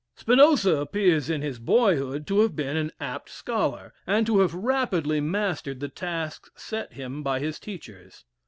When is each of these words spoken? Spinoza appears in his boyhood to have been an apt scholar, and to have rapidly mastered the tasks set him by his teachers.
Spinoza 0.15 0.77
appears 0.77 1.29
in 1.29 1.43
his 1.43 1.59
boyhood 1.59 2.25
to 2.25 2.39
have 2.39 2.55
been 2.55 2.75
an 2.75 2.91
apt 2.99 3.29
scholar, 3.29 3.93
and 4.07 4.25
to 4.25 4.39
have 4.39 4.55
rapidly 4.55 5.21
mastered 5.21 5.79
the 5.79 5.89
tasks 5.89 6.49
set 6.55 6.93
him 6.93 7.21
by 7.21 7.39
his 7.39 7.59
teachers. 7.59 8.25